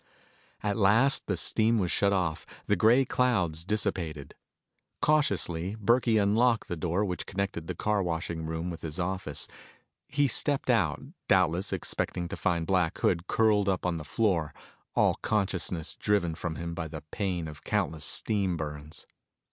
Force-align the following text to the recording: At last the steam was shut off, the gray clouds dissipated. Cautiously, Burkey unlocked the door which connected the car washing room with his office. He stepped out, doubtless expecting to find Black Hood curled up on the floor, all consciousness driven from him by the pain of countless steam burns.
At 0.63 0.77
last 0.77 1.27
the 1.27 1.37
steam 1.37 1.77
was 1.77 1.91
shut 1.91 2.11
off, 2.11 2.47
the 2.65 2.75
gray 2.75 3.05
clouds 3.05 3.63
dissipated. 3.63 4.33
Cautiously, 4.99 5.75
Burkey 5.79 6.17
unlocked 6.17 6.67
the 6.69 6.75
door 6.75 7.05
which 7.05 7.27
connected 7.27 7.67
the 7.67 7.75
car 7.75 8.01
washing 8.01 8.47
room 8.47 8.71
with 8.71 8.81
his 8.81 8.97
office. 8.97 9.47
He 10.07 10.27
stepped 10.27 10.71
out, 10.71 11.03
doubtless 11.27 11.71
expecting 11.71 12.27
to 12.29 12.35
find 12.35 12.65
Black 12.65 12.97
Hood 12.97 13.27
curled 13.27 13.69
up 13.69 13.85
on 13.85 13.97
the 13.97 14.03
floor, 14.03 14.55
all 14.95 15.13
consciousness 15.21 15.93
driven 15.93 16.33
from 16.33 16.55
him 16.55 16.73
by 16.73 16.87
the 16.87 17.03
pain 17.11 17.47
of 17.47 17.63
countless 17.63 18.03
steam 18.03 18.57
burns. 18.57 19.05